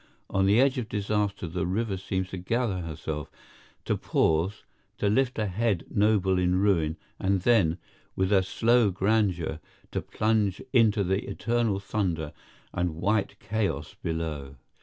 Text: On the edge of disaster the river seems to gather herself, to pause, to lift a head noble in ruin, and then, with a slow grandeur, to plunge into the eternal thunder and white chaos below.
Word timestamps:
On 0.31 0.47
the 0.47 0.59
edge 0.59 0.79
of 0.79 0.89
disaster 0.89 1.45
the 1.45 1.67
river 1.67 1.95
seems 1.95 2.29
to 2.29 2.39
gather 2.39 2.79
herself, 2.81 3.29
to 3.85 3.95
pause, 3.95 4.63
to 4.97 5.09
lift 5.09 5.37
a 5.37 5.45
head 5.45 5.83
noble 5.91 6.39
in 6.39 6.55
ruin, 6.55 6.97
and 7.19 7.41
then, 7.41 7.77
with 8.15 8.31
a 8.33 8.41
slow 8.41 8.89
grandeur, 8.89 9.59
to 9.91 10.01
plunge 10.01 10.59
into 10.73 11.03
the 11.03 11.29
eternal 11.29 11.79
thunder 11.79 12.33
and 12.73 12.95
white 12.95 13.37
chaos 13.39 13.93
below. 13.93 14.55